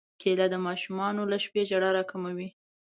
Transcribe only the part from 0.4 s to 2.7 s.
د ماشوم له شپې ژړا راکموي.